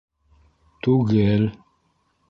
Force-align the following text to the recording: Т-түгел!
Т-түгел! 0.81 1.49